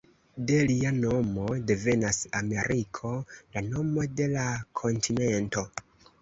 De 0.51 0.55
lia 0.69 0.91
nomo 1.01 1.43
devenas 1.71 2.19
Ameriko, 2.39 3.11
la 3.59 3.63
nomo 3.67 4.07
de 4.21 4.27
la 4.33 4.49
kontinento. 4.83 5.65